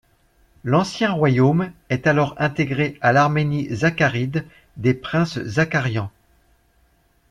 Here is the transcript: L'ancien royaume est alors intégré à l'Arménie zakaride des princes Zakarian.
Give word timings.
L'ancien 0.63 1.11
royaume 1.11 1.71
est 1.91 2.07
alors 2.07 2.33
intégré 2.39 2.97
à 3.01 3.11
l'Arménie 3.11 3.67
zakaride 3.69 4.47
des 4.75 4.95
princes 4.95 5.39
Zakarian. 5.43 6.09